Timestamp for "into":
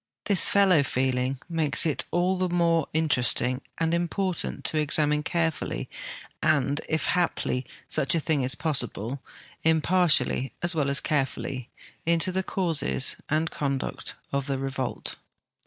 12.03-12.31